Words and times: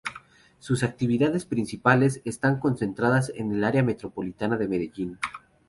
Sus 0.57 0.81
actividades 0.81 1.45
principales 1.45 2.21
están 2.25 2.57
concentradas 2.59 3.31
en 3.35 3.51
el 3.51 3.63
Área 3.63 3.83
Metropolitana 3.83 4.57
de 4.57 4.67
Medellín. 4.67 5.19